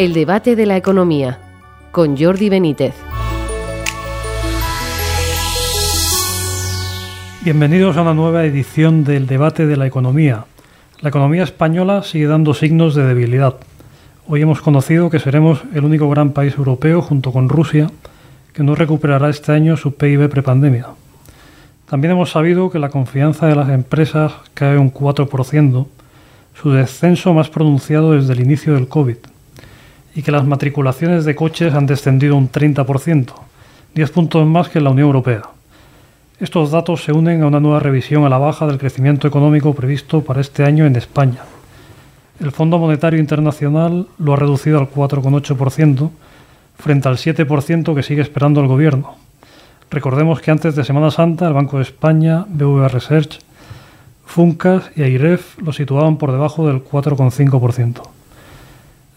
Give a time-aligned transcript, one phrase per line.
[0.00, 1.38] El debate de la economía
[1.92, 2.94] con Jordi Benítez.
[7.44, 10.46] Bienvenidos a una nueva edición del debate de la economía.
[11.02, 13.56] La economía española sigue dando signos de debilidad.
[14.26, 17.90] Hoy hemos conocido que seremos el único gran país europeo, junto con Rusia,
[18.54, 20.86] que no recuperará este año su PIB prepandemia.
[21.90, 25.86] También hemos sabido que la confianza de las empresas cae un 4%,
[26.54, 29.18] su descenso más pronunciado desde el inicio del COVID
[30.14, 33.32] y que las matriculaciones de coches han descendido un 30%,
[33.94, 35.42] 10 puntos más que en la Unión Europea.
[36.40, 40.22] Estos datos se unen a una nueva revisión a la baja del crecimiento económico previsto
[40.22, 41.42] para este año en España.
[42.40, 46.10] El Fondo Monetario Internacional lo ha reducido al 4,8%
[46.78, 49.16] frente al 7% que sigue esperando el Gobierno.
[49.90, 53.40] Recordemos que antes de Semana Santa el Banco de España, BVA Research,
[54.24, 58.19] Funcas y AIREF lo situaban por debajo del 4,5%.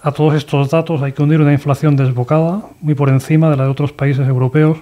[0.05, 3.63] A todos estos datos hay que unir una inflación desbocada, muy por encima de la
[3.63, 4.77] de otros países europeos,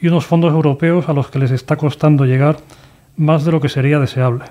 [0.00, 2.56] y unos fondos europeos a los que les está costando llegar
[3.18, 4.46] más de lo que sería deseable.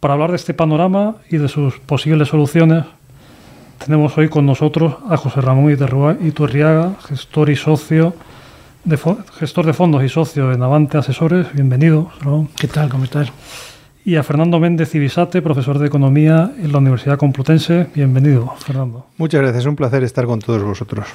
[0.00, 2.86] Para hablar de este panorama y de sus posibles soluciones,
[3.84, 8.14] tenemos hoy con nosotros a José Ramón Iturriaga, gestor y socio
[8.84, 8.98] de,
[9.38, 11.52] gestor de fondos y socio de Navante Asesores.
[11.52, 12.48] Bienvenido, Ramón.
[12.56, 12.88] ¿Qué tal?
[12.88, 13.30] ¿Cómo estás?
[14.06, 17.88] Y a Fernando Méndez Ibisate, profesor de Economía en la Universidad Complutense.
[17.92, 19.06] Bienvenido, Fernando.
[19.18, 21.08] Muchas gracias, es un placer estar con todos vosotros.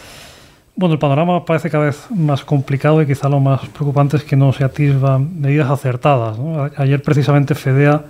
[0.76, 4.36] Bueno, el panorama parece cada vez más complicado y quizá lo más preocupante es que
[4.36, 6.38] no se atisban medidas acertadas.
[6.76, 8.04] Ayer precisamente FEDEA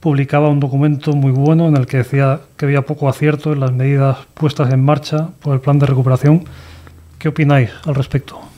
[0.00, 3.70] publicaba un documento muy bueno en el que decía que había poco acierto en las
[3.70, 6.42] medidas puestas en marcha por el plan de recuperación.
[7.20, 8.49] ¿Qué opináis al respecto?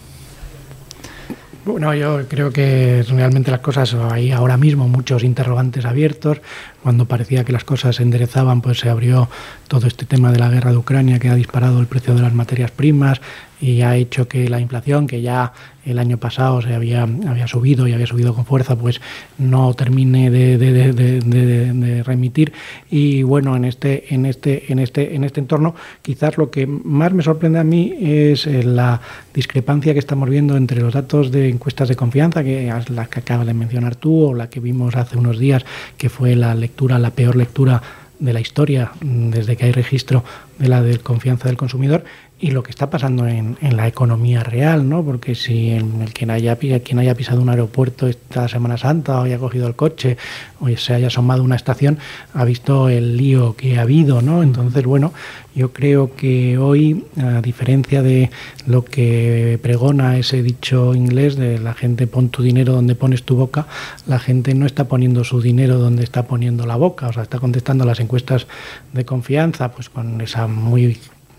[1.65, 6.41] Bueno, yo creo que realmente las cosas hay ahora mismo muchos interrogantes abiertos.
[6.83, 9.29] Cuando parecía que las cosas se enderezaban, pues se abrió
[9.69, 12.35] todo este tema de la guerra de Ucrania que ha disparado el precio de las
[12.35, 13.21] materias primas
[13.63, 15.53] y ha hecho que la inflación, que ya
[15.85, 19.01] el año pasado se había, había subido y había subido con fuerza, pues
[19.39, 22.53] no termine de, remitir.
[22.91, 27.13] Y bueno, en este, en este, en este, en este entorno, quizás lo que más
[27.13, 29.01] me sorprende a mí es eh, la
[29.33, 33.21] discrepancia que estamos viendo entre los datos de encuestas de confianza, que es la que
[33.21, 35.65] acabas de mencionar tú, o la que vimos hace unos días,
[35.97, 37.81] que fue la lectura, la peor lectura
[38.19, 40.25] de la historia mm, desde que hay registro
[40.59, 42.05] de la de confianza del consumidor
[42.43, 45.05] y lo que está pasando en, en la economía real, ¿no?
[45.05, 49.69] Porque si el, quien, haya, haya pisado un aeropuerto esta Semana Santa o haya cogido
[49.69, 50.17] el coche
[50.59, 52.01] o se haya asomado una estación,
[52.35, 54.43] ha visto el lío que ha habido, ¿no?
[54.43, 55.13] Entonces, bueno,
[55.55, 58.33] yo creo que hoy, a diferencia de
[58.67, 63.37] lo que pregona ese dicho inglés de la gente pon tu dinero donde pones tu
[63.37, 63.69] boca,
[64.09, 67.39] la gente no está poniendo su dinero donde está poniendo la boca, o sea, está
[67.39, 68.49] contestando las encuestas
[68.93, 70.99] de confianza, pues con esa muy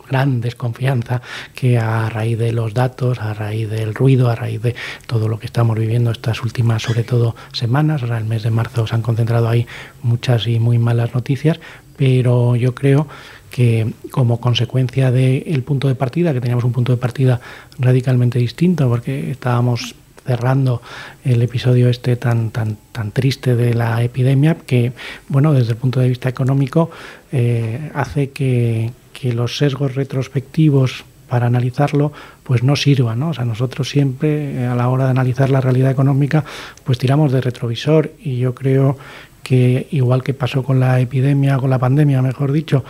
[0.09, 1.21] gran desconfianza
[1.53, 4.75] que a raíz de los datos, a raíz del ruido, a raíz de
[5.07, 8.87] todo lo que estamos viviendo estas últimas, sobre todo semanas, ahora el mes de marzo
[8.87, 9.67] se han concentrado ahí
[10.01, 11.59] muchas y muy malas noticias,
[11.97, 13.07] pero yo creo
[13.49, 17.39] que como consecuencia del punto de partida, que teníamos un punto de partida
[17.77, 20.81] radicalmente distinto, porque estábamos cerrando
[21.23, 24.93] el episodio este tan tan tan triste de la epidemia que
[25.27, 26.91] bueno desde el punto de vista económico
[27.35, 32.11] eh, hace que, que los sesgos retrospectivos para analizarlo
[32.43, 33.29] pues no sirvan, ¿no?
[33.29, 36.43] O sea, nosotros siempre eh, a la hora de analizar la realidad económica
[36.83, 38.97] pues tiramos de retrovisor y yo creo
[39.41, 42.83] que igual que pasó con la epidemia, con la pandemia, mejor dicho,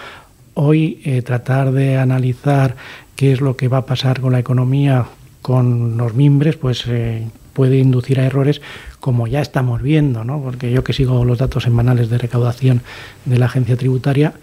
[0.54, 2.76] hoy eh, tratar de analizar
[3.16, 5.06] qué es lo que va a pasar con la economía
[5.42, 8.62] con los mimbres, pues eh, puede inducir a errores
[9.00, 10.42] como ya estamos viendo, ¿no?
[10.42, 12.82] Porque yo que sigo los datos semanales de recaudación
[13.26, 14.34] de la agencia tributaria,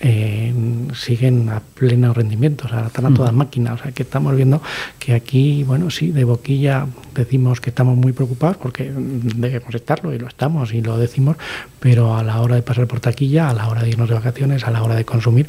[0.00, 0.54] eh,
[0.94, 3.74] siguen a pleno rendimiento, o sea, están a toda máquina.
[3.74, 4.62] O sea, que estamos viendo
[4.98, 10.18] que aquí, bueno, sí, de boquilla decimos que estamos muy preocupados porque debemos estarlo y
[10.18, 11.36] lo estamos y lo decimos,
[11.80, 14.64] pero a la hora de pasar por taquilla, a la hora de irnos de vacaciones,
[14.64, 15.48] a la hora de consumir,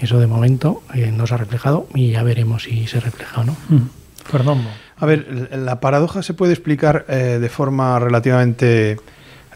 [0.00, 3.44] eso de momento eh, no se ha reflejado y ya veremos si se refleja o
[3.44, 3.56] no.
[4.24, 4.68] Fernando.
[4.96, 8.98] A ver, la paradoja se puede explicar eh, de forma relativamente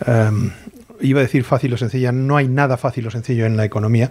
[0.07, 0.51] em,
[1.03, 4.11] iba a decir fácil o sencilla, no hay nada fácil o sencillo en la economía,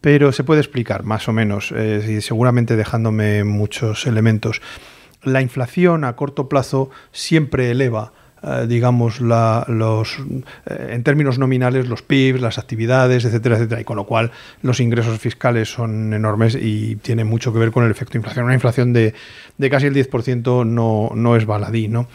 [0.00, 4.60] pero se puede explicar más o menos, eh, seguramente dejándome muchos elementos.
[5.22, 8.12] La inflación a corto plazo siempre eleva
[8.44, 10.18] eh, digamos, los,
[10.66, 14.80] eh, en términos nominales, los PIBs, las actividades, etcétera, etcétera, y con lo cual los
[14.80, 18.44] ingresos fiscales son enormes y tienen mucho que ver con el efecto inflación.
[18.44, 19.14] Una inflación de,
[19.58, 22.08] de casi el 10% no, no es baladí, ¿no?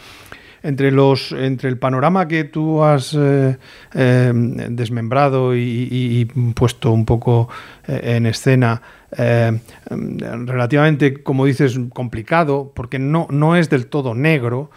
[0.67, 3.57] Entre los entre el panorama que tú has eh,
[3.93, 4.31] eh,
[4.69, 6.25] desmembrado y,
[6.55, 7.47] puesto un poco
[7.87, 8.81] eh, en escena
[9.17, 9.57] eh,
[9.89, 14.69] relativamente, como dices, complicado, porque no, no es del todo negro,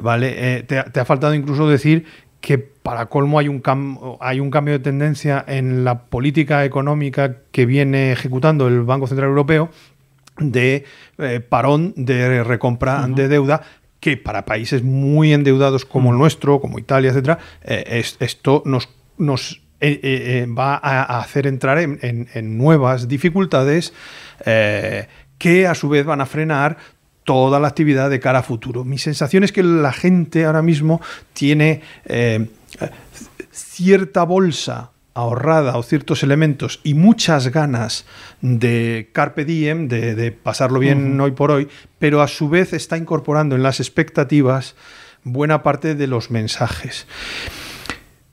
[0.00, 0.64] ¿vale?
[0.64, 2.04] Te, te, ha faltado incluso decir
[2.40, 3.62] que para colmo hay un,
[4.20, 9.28] hay un cambio de tendencia en la política económica que viene ejecutando el Banco Central
[9.28, 9.70] Europeo
[10.38, 10.84] de
[11.48, 13.62] parón de recompra de deuda
[14.06, 18.88] que para países muy endeudados como el nuestro, como Italia, etcétera, esto nos,
[19.18, 23.92] nos eh, eh, eh, va a, hacer entrar en, nuevas dificultades
[24.44, 26.76] que a su vez van a frenar
[27.24, 28.84] toda la actividad de cara a futuro.
[28.84, 31.00] Mi sensación es que la gente ahora mismo
[31.32, 31.82] tiene
[33.50, 38.04] cierta bolsa ahorrada o ciertos elementos y muchas ganas
[38.42, 41.68] de carpe diem, de, pasarlo bien hoy por hoy,
[41.98, 44.76] pero a su vez está incorporando en las expectativas
[45.24, 47.06] buena parte de los mensajes.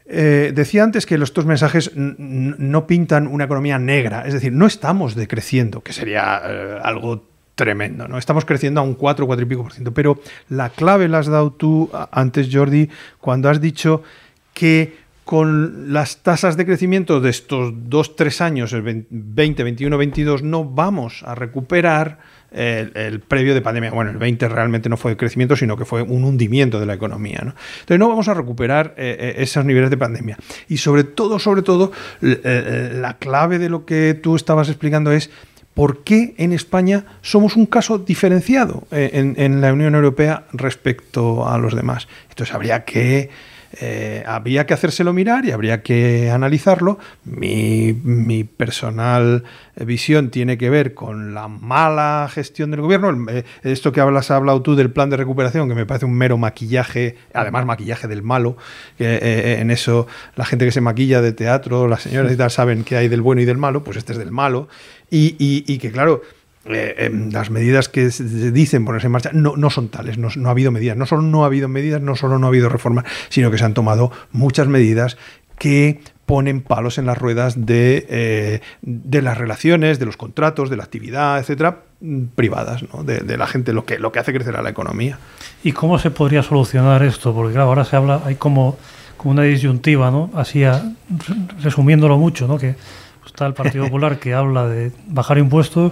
[0.06, 5.16] Eh, decía antes que estos mensajes no pintan una economía negra, es decir, no estamos
[5.16, 7.24] decreciendo, que sería eh, algo
[7.56, 8.18] tremendo, ¿no?
[8.18, 10.20] Estamos creciendo a un 4, 4 y pico por ciento, pero
[10.50, 12.90] la clave la has dado tú antes, Jordi,
[13.22, 14.04] cuando has dicho
[14.54, 20.44] que con las tasas de crecimiento de estos 2, 3 años, el 20, 21, 22,
[20.44, 22.20] no vamos a recuperar
[22.54, 23.92] el, previo de pandemia.
[23.92, 27.42] Bueno, el 20 realmente no fue crecimiento, sino que fue un hundimiento de la economía.
[27.44, 27.56] ¿no?
[27.80, 30.38] Entonces no vamos a recuperar eh, eh, esos niveles de pandemia.
[30.70, 31.92] Y sobre todo, sobre todo,
[32.22, 35.30] eh, la clave de lo que tú estabas explicando es
[35.74, 41.58] por qué en España somos un caso diferenciado en, en la Unión Europea respecto a
[41.58, 42.08] los demás.
[42.30, 43.32] Entonces habría que
[43.82, 47.00] eh, habría que hacérselo mirar y habría que analizarlo.
[47.24, 47.94] Mi,
[48.44, 49.44] personal
[49.76, 53.32] visión tiene que ver con la mala gestión del gobierno.
[53.32, 56.14] Eh, esto que hablas, has hablado tú del plan de recuperación, que me parece un
[56.14, 58.58] mero maquillaje, además maquillaje del malo.
[58.98, 62.52] Que, eh, en eso la gente que se maquilla de teatro, las señoras y tal,
[62.52, 64.68] saben que hay del bueno y del malo, pues este es del malo.
[65.10, 66.22] y que claro,
[66.66, 70.30] eh, em, las medidas que se dicen ponerse en marcha no, no son tales, no,
[70.48, 73.04] ha habido medidas, no solo no ha habido medidas, no solo no ha habido reformas,
[73.28, 75.18] sino que se han tomado muchas medidas
[75.58, 80.78] que ponen palos en las ruedas de, eh, de las relaciones, de los contratos, de
[80.78, 81.80] la actividad, etcétera,
[82.36, 83.04] privadas, ¿no?
[83.04, 85.20] de, la gente, lo que, lo que hace crecer a la economía.
[85.66, 87.34] ¿Y cómo se podría solucionar esto?
[87.34, 88.78] Porque claro, ahora se habla, hay como,
[89.18, 90.30] como una disyuntiva, ¿no?
[90.34, 90.64] Así,
[91.62, 92.58] resumiéndolo mucho, ¿no?
[92.58, 92.76] Que
[93.26, 95.92] está el Partido Popular que habla de bajar impuestos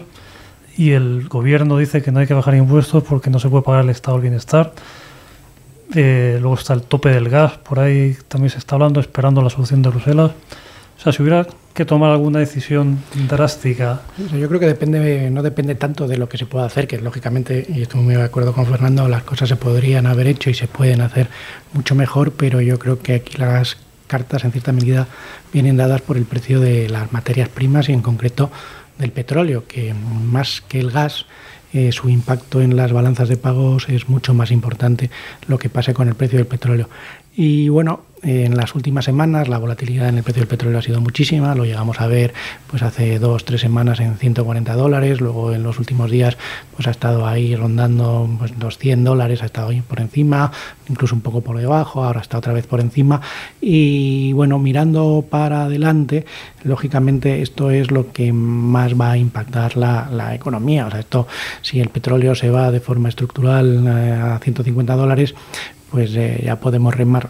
[0.77, 3.83] y el gobierno dice que no hay que bajar impuestos porque no se puede pagar
[3.83, 4.73] el estado del bienestar.
[5.94, 9.50] Eh, luego está el tope del gas, por ahí también se está hablando, esperando la
[9.50, 10.31] solución de Bruselas.
[10.97, 14.01] O sea, si hubiera que tomar alguna decisión drástica.
[14.38, 17.65] Yo creo que depende, no depende tanto de lo que se pueda hacer, que lógicamente,
[17.67, 20.67] y estoy muy de acuerdo con Fernando, las cosas se podrían haber hecho y se
[20.67, 21.29] pueden hacer
[21.74, 23.77] mucho mejor, pero yo creo que aquí las
[24.07, 25.07] cartas en cierta medida
[25.53, 28.51] vienen dadas por el precio de las materias primas y en concreto
[29.01, 31.25] del petróleo, que más que el gas,
[31.74, 35.09] eh, su impacto en las balanzas de pagos es mucho más importante
[35.48, 36.89] lo que pase con el precio del petróleo.
[37.36, 41.01] Y bueno, en las últimas semanas la volatilidad en el precio del petróleo ha sido
[41.01, 42.33] muchísima, lo llegamos a ver
[42.68, 46.38] pues hace dos, tres semanas en 140 dólares, luego en los últimos días
[46.75, 50.51] pues ha estado ahí rondando pues, los 100 dólares, ha estado ahí por encima,
[50.88, 53.21] incluso un poco por debajo, ahora está otra vez por encima.
[53.59, 56.25] Y bueno, mirando para adelante,
[56.63, 61.27] lógicamente esto es lo que más va a impactar la, economía, o sea, esto
[61.62, 65.34] si el petróleo se va de forma estructural eh, a 150 dólares,
[65.91, 67.29] pues eh, ya podemos remar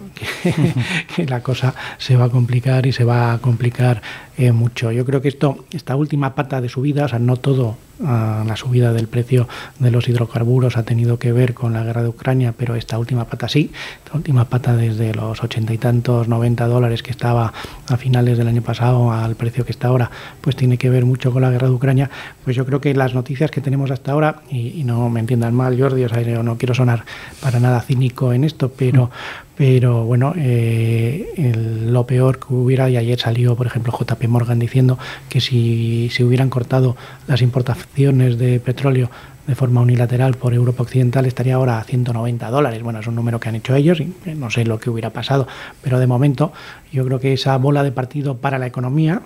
[1.15, 4.01] que, la cosa se va a complicar y se va a complicar
[4.42, 4.92] eh, mucho.
[4.92, 8.94] Yo creo que esto, esta última pata de subida, o sea, no todo la subida
[8.94, 9.48] del precio
[9.80, 13.26] de los hidrocarburos ha tenido que ver con la guerra de Ucrania, pero esta última
[13.26, 13.72] pata sí,
[14.04, 17.54] esta última pata desde los ochenta y tantos, 90 dólares que estaba
[17.88, 20.10] a finales del año pasado al precio que está ahora,
[20.42, 22.10] pues tiene que ver mucho con la guerra de Ucrania.
[22.44, 25.80] Pues yo creo que las noticias que tenemos hasta ahora, y, no me entiendan mal,
[25.80, 27.06] Jordi, o sea, yo no quiero sonar
[27.40, 29.12] para nada cínico en esto, pero,
[29.55, 31.53] pero bueno, eh,
[31.86, 34.98] lo peor que hubiera, y ayer salió, por ejemplo, JP Morgan diciendo
[35.29, 36.96] que si se hubieran cortado
[37.27, 39.10] las importaciones de petróleo
[39.48, 42.81] de forma unilateral por Europa Occidental estaría ahora a 190 dólares.
[42.84, 45.48] Bueno, es un número que han hecho ellos y no sé lo que hubiera pasado,
[45.81, 46.53] pero de momento
[46.91, 49.22] yo creo que esa bola de partido para la economía,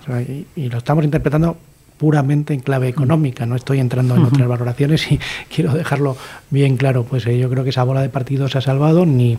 [0.56, 1.56] y, lo estamos interpretando
[1.96, 5.18] puramente en clave económica, no estoy entrando en otras valoraciones y
[5.54, 6.16] quiero dejarlo
[6.50, 9.38] bien claro, pues eh, yo creo que esa bola de partido se ha salvado, ni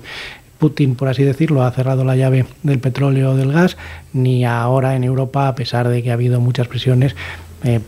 [0.57, 3.77] Putin, por así decirlo, ha cerrado la llave del petróleo o del gas,
[4.13, 7.15] ni ahora en Europa, a pesar de que ha habido muchas presiones,
[7.63, 7.79] eh,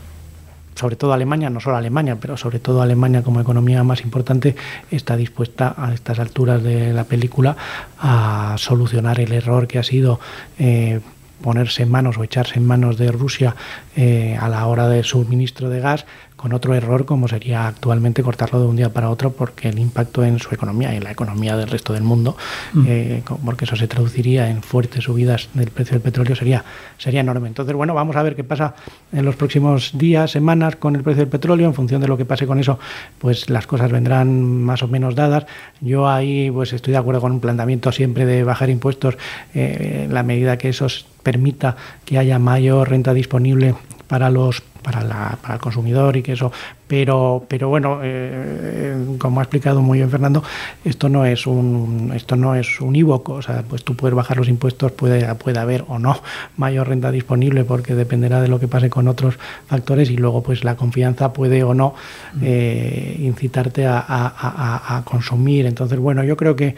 [0.75, 4.55] sobre todo Alemania, no solo Alemania, pero sobre todo Alemania como economía más importante,
[4.91, 7.57] está dispuesta a estas alturas de la película
[7.99, 10.21] a solucionar el error que ha sido
[10.57, 11.01] eh,
[11.41, 13.55] ponerse en manos o echarse en manos de Rusia
[13.95, 16.05] eh, a la hora de suministro de gas
[16.39, 20.23] con otro error como sería actualmente cortarlo de un día para otro porque el impacto
[20.23, 22.37] en su economía y en la economía del resto del mundo,
[22.71, 22.85] mm.
[22.87, 26.63] eh, porque eso se traduciría en fuertes subidas del precio del petróleo, sería,
[26.97, 27.49] sería enorme.
[27.49, 28.73] Entonces, bueno, vamos a ver qué pasa
[29.11, 31.67] en los próximos días, semanas con el precio del petróleo.
[31.67, 32.79] En función de lo que pase con eso,
[33.17, 35.45] pues las cosas vendrán más o menos dadas.
[35.81, 39.17] Yo ahí pues estoy de acuerdo con un planteamiento siempre de bajar impuestos
[39.53, 40.87] eh, en la medida que eso
[41.21, 43.75] permita que haya mayor renta disponible
[44.07, 46.51] para los para, la, para el consumidor y que eso
[46.87, 50.43] pero pero bueno eh, como ha explicado muy bien Fernando
[50.83, 54.47] esto no es un esto no es unívoco o sea pues tú puedes bajar los
[54.47, 56.21] impuestos puede puede haber o no
[56.57, 60.63] mayor renta disponible porque dependerá de lo que pase con otros factores y luego pues
[60.63, 61.93] la confianza puede o no
[62.41, 65.65] eh, incitarte a, a, a consumir.
[65.65, 66.75] Entonces bueno yo creo que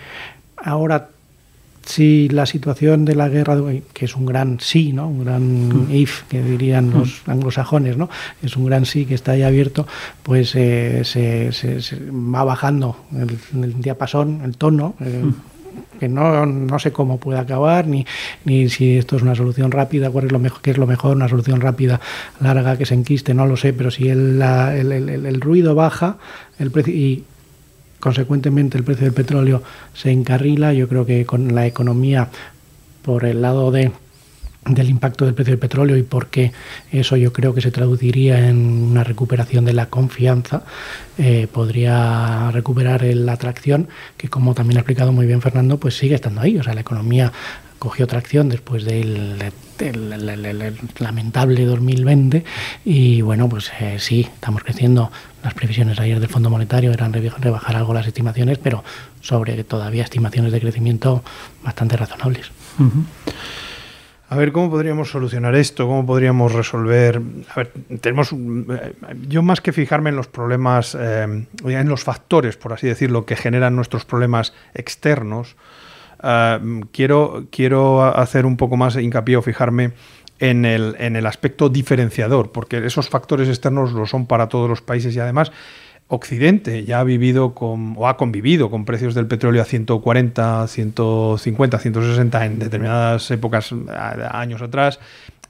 [0.57, 1.09] ahora
[1.83, 3.57] si la situación de la guerra,
[3.93, 5.07] que es un gran sí, ¿no?
[5.07, 5.95] un gran mm.
[5.95, 6.93] if, que dirían mm.
[6.93, 8.09] los anglosajones, ¿no?
[8.41, 9.87] es un gran sí que está ahí abierto,
[10.23, 11.49] pues eh, se,
[12.11, 12.97] va bajando
[13.53, 14.95] el, diapasón, el tono.
[14.99, 15.33] Eh, mm.
[15.99, 18.05] que no, no, sé cómo puede acabar, ni,
[18.43, 21.15] ni si esto es una solución rápida, cuál es lo mejor, qué es lo mejor,
[21.15, 22.01] una solución rápida,
[22.39, 26.17] larga, que se enquiste, no lo sé, pero si el, el, el ruido baja
[26.59, 27.23] el precio, y
[28.01, 30.73] consecuentemente el precio del petróleo se encarrila.
[30.73, 32.27] Yo creo que con la economía,
[33.01, 33.93] por el lado de
[34.65, 36.51] del impacto del precio del petróleo y por qué
[36.91, 40.63] eso yo creo que se traduciría en una recuperación de la confianza,
[41.17, 46.15] eh, podría recuperar la atracción que como también ha explicado muy bien Fernando, pues sigue
[46.15, 46.59] estando ahí.
[46.59, 47.31] O sea, la economía
[47.81, 49.39] cogió tracción después del,
[50.99, 52.45] lamentable 2020
[52.85, 55.11] y bueno, pues eh, sí, estamos creciendo.
[55.43, 58.83] Las previsiones ayer del Fondo Monetario eran rebajar algo las estimaciones, pero
[59.21, 61.23] sobre todavía estimaciones de crecimiento
[61.63, 62.51] bastante razonables.
[64.29, 65.87] A ver, ¿cómo podríamos solucionar esto?
[65.87, 67.19] ¿Cómo podríamos resolver?
[67.49, 68.31] A ver, tenemos.
[68.31, 68.93] Eh,
[69.27, 73.35] yo más que fijarme en los problemas, eh, en los factores, por así decirlo, que
[73.35, 75.55] generan nuestros problemas externos,
[76.23, 76.59] eh,
[76.91, 79.91] quiero, quiero hacer un poco más hincapié o fijarme
[80.39, 84.81] en el, en el aspecto diferenciador, porque esos factores externos lo son para todos los
[84.81, 85.51] países y además
[86.13, 91.79] Occidente ya ha vivido con, o ha convivido con precios del petróleo a 140, 150,
[91.79, 93.73] 160 en determinadas épocas,
[94.31, 94.99] años atrás.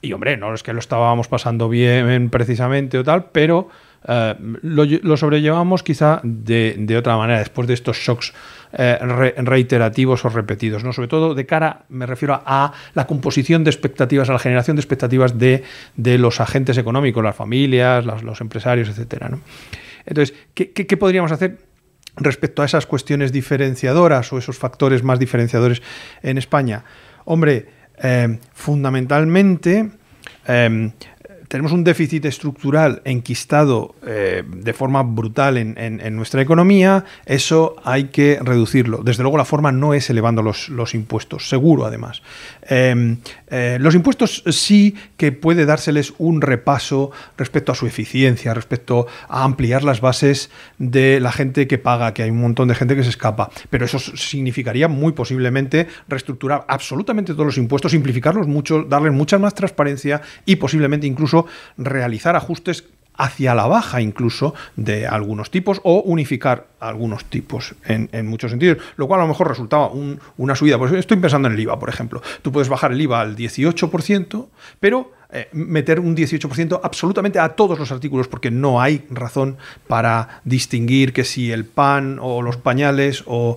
[0.00, 3.70] Y hombre, no es que lo estábamos pasando bien precisamente o tal, pero
[4.08, 8.32] eh, lo, sobrellevamos quizá de, otra manera, después de estos shocks
[8.72, 8.98] eh,
[9.36, 10.92] reiterativos o repetidos, ¿no?
[10.92, 14.80] Sobre todo de cara, me refiero a, la composición de expectativas, a la generación de
[14.80, 15.62] expectativas de,
[15.96, 19.30] los agentes económicos, las familias, los, empresarios, etcétera.
[20.04, 21.58] Entonces, ¿qué, podríamos hacer?
[22.14, 25.80] respecto a esas cuestiones diferenciadoras o esos factores más diferenciadores
[26.22, 26.84] en España?
[27.24, 27.68] Hombre,
[28.02, 29.92] eh, fundamentalmente
[31.52, 38.38] tenemos un déficit estructural enquistado eh, de forma brutal en, nuestra economía, eso hay que
[38.40, 39.02] reducirlo.
[39.04, 42.22] Desde luego la forma no es elevando los, impuestos, seguro además.
[42.62, 43.18] Em,
[43.48, 49.44] eh, los impuestos sí que puede dárseles un repaso respecto a su eficiencia, respecto a
[49.44, 53.02] ampliar las bases de la gente que paga, que hay un montón de gente que
[53.02, 59.12] se escapa, pero eso significaría muy posiblemente reestructurar absolutamente todos los impuestos, simplificarlos mucho, darles
[59.12, 61.41] mucha más transparencia y posiblemente incluso
[61.76, 62.84] realizar ajustes
[63.16, 69.06] hacia la baja incluso de algunos tipos o unificar algunos tipos en, muchos sentidos, lo
[69.06, 69.90] cual a lo mejor resultaba
[70.36, 70.78] una subida.
[70.78, 72.22] Pues estoy pensando en el IVA, por ejemplo.
[72.42, 74.46] Tú puedes bajar el IVA al 18%,
[74.80, 80.42] pero eh, meter un 18% absolutamente a todos los artículos porque no hay razón para
[80.44, 83.56] distinguir que si el pan o los pañales o,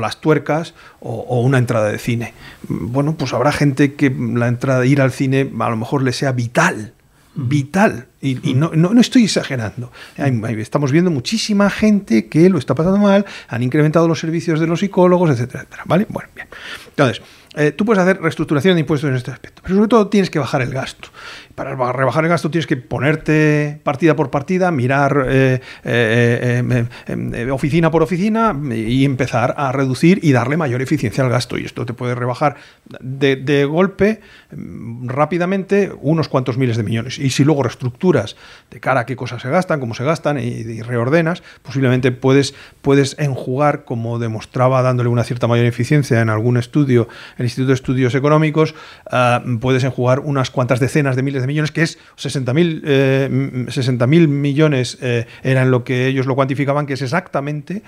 [0.00, 2.34] las tuercas o, una entrada de cine.
[2.68, 6.32] Bueno, pues habrá gente que la entrada ir al cine a lo mejor le sea
[6.32, 6.92] vital
[7.34, 8.08] vital.
[8.20, 9.90] Y, no, no, estoy exagerando.
[10.16, 14.80] estamos viendo muchísima gente que lo está pasando mal, han incrementado los servicios de los
[14.80, 15.82] psicólogos, etcétera, etcétera.
[15.86, 16.06] ¿Vale?
[16.08, 16.48] Bueno, bien.
[16.88, 17.22] Entonces,
[17.54, 20.38] eh, tú puedes hacer reestructuración de impuestos en este aspecto, pero sobre todo tienes que
[20.38, 21.08] bajar el gasto.
[21.54, 28.02] Para rebajar el gasto tienes que ponerte partida por partida, mirar eh, eh, oficina por
[28.02, 31.58] oficina y empezar a reducir y darle mayor eficiencia al gasto.
[31.58, 32.56] Y esto te puede rebajar
[33.00, 34.20] de, golpe
[34.56, 37.18] mm, rápidamente unos cuantos miles de millones.
[37.18, 38.36] Y si luego reestructuras estructuras
[38.70, 43.18] de cara a qué cosas se gastan, cómo se gastan y, reordenas, posiblemente puedes, puedes
[43.18, 47.08] enjugar, como demostraba dándole una cierta mayor eficiencia en algún estudio,
[47.42, 48.74] el Instituto de Estudios Económicos,
[49.10, 54.98] ah, puedes enjugar unas cuantas decenas de miles de millones, que es 60.000 eh, millones
[55.02, 57.82] eh, eran lo que ellos lo cuantificaban, que es exactamente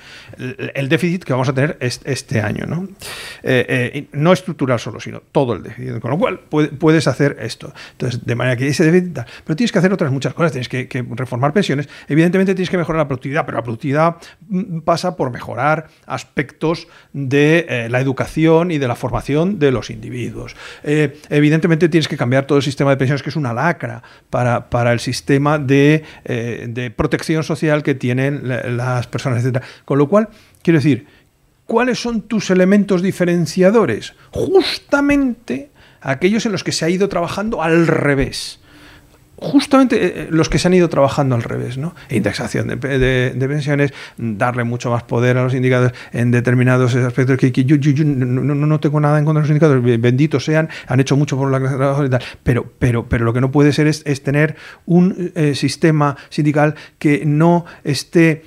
[0.74, 2.66] el, déficit que vamos a tener este, año.
[2.66, 2.88] ¿no?
[3.42, 6.00] Eh, no estructural solo, sino todo el déficit.
[6.00, 7.72] Con lo cual puedes hacer esto.
[7.92, 9.20] Entonces, de manera que ese déficit...
[9.44, 10.52] Pero tienes que hacer otras muchas cosas.
[10.52, 11.88] Tienes que, reformar pensiones.
[12.08, 14.16] Evidentemente tienes que mejorar la productividad, pero la productividad
[14.48, 19.90] mm, pasa por mejorar aspectos de eh, la educación y de la formación de los
[19.90, 20.56] individuos.
[20.82, 24.70] Eh, evidentemente tienes que cambiar todo el sistema de pensiones, que es una lacra para,
[24.70, 29.62] para el sistema de, de protección social que tienen las personas, etc.
[29.84, 30.28] Con lo cual,
[30.62, 31.06] quiero decir,
[31.66, 34.14] ¿cuáles son tus elementos diferenciadores?
[34.30, 35.70] Justamente
[36.00, 38.60] aquellos en los que se ha ido trabajando al revés
[39.36, 41.94] justamente eh, eh, los que se han ido trabajando al revés, ¿no?
[42.10, 47.76] Indexación de, pensiones, darle mucho más poder a los indicadores en determinados aspectos que, yo,
[48.04, 51.60] no, tengo nada en contra de los indicadores, benditos sean, han hecho mucho por la
[51.60, 55.32] clase trabajadora y tal, pero, pero, pero lo que no puede ser es, tener un
[55.34, 58.44] eh, sistema sindical que no esté,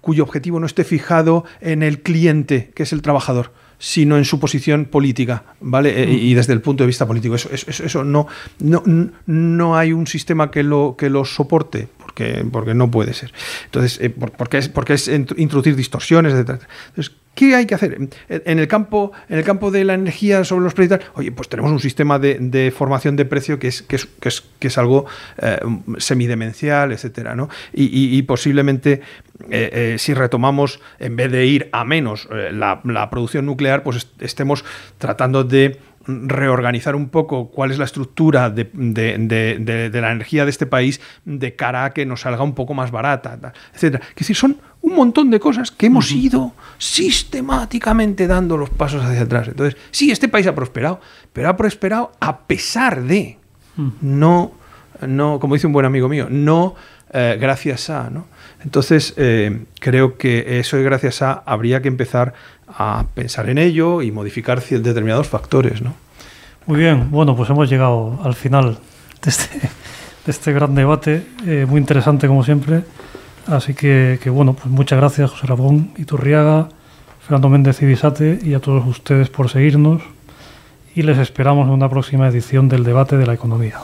[0.00, 3.52] cuyo objetivo no esté fijado en el cliente, que es el trabajador
[3.84, 6.10] sino en su posición política, ¿vale?
[6.10, 7.34] Y desde el punto de vista político.
[7.34, 8.26] Eso, eso, eso no,
[8.58, 8.82] no,
[9.26, 13.34] no hay un sistema que lo, que lo soporte, porque, porque no puede ser.
[13.66, 16.62] Entonces, eh, porque, es, porque es introducir distorsiones, etc.
[16.88, 18.08] Entonces, ¿Qué hay que hacer?
[18.28, 21.72] En el campo, en el campo de la energía sobre los precios, oye, pues tenemos
[21.72, 24.06] un sistema de, formación de precio que es, que es,
[24.58, 25.06] que es, algo
[25.38, 25.58] eh,
[25.98, 27.48] semidemencial, etcétera, ¿no?
[27.72, 29.00] Y, posiblemente
[29.50, 34.64] eh, eh, si retomamos, en vez de ir a menos la producción nuclear, pues estemos
[34.98, 38.70] tratando de reorganizar un poco cuál es la estructura de,
[39.92, 43.52] la energía de este país de cara a que nos salga un poco más barata,
[43.72, 44.02] etc.
[44.10, 49.22] Es decir, son un montón de cosas que hemos ido sistemáticamente dando los pasos hacia
[49.22, 49.48] atrás.
[49.48, 51.00] Entonces, sí, este país ha prosperado,
[51.32, 53.38] pero ha prosperado a pesar de,
[54.02, 54.52] no,
[55.06, 56.74] no como dice un buen amigo mío, no
[57.12, 58.26] eh, gracias a, ¿no?
[58.64, 62.32] Entonces, eh, creo que eso es gracias a habría que empezar
[62.66, 65.82] a pensar en ello y modificar determinados factores.
[65.82, 65.94] ¿no?
[66.66, 68.78] Muy bien, bueno, pues hemos llegado al final
[69.22, 72.82] de este, de este gran debate, eh, muy interesante como siempre.
[73.46, 76.70] Así que, bueno, pues muchas gracias José Rabón, Iturriaga,
[77.20, 80.02] Fernando Méndez y Bisate y a todos ustedes por seguirnos
[80.94, 83.80] y les esperamos en una próxima edición del debate de la economía.